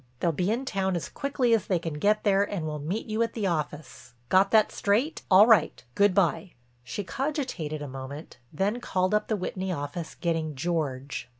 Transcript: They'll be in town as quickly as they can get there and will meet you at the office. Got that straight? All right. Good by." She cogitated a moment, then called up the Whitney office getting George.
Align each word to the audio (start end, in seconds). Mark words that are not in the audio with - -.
They'll 0.19 0.31
be 0.31 0.49
in 0.49 0.65
town 0.65 0.95
as 0.95 1.09
quickly 1.09 1.53
as 1.53 1.67
they 1.67 1.77
can 1.77 1.93
get 1.93 2.23
there 2.23 2.41
and 2.43 2.65
will 2.65 2.79
meet 2.79 3.05
you 3.05 3.21
at 3.21 3.33
the 3.33 3.45
office. 3.45 4.15
Got 4.29 4.49
that 4.49 4.71
straight? 4.71 5.21
All 5.29 5.45
right. 5.45 5.83
Good 5.93 6.15
by." 6.15 6.53
She 6.83 7.03
cogitated 7.03 7.83
a 7.83 7.87
moment, 7.87 8.39
then 8.51 8.81
called 8.81 9.13
up 9.13 9.27
the 9.27 9.37
Whitney 9.37 9.71
office 9.71 10.15
getting 10.15 10.55
George. 10.55 11.29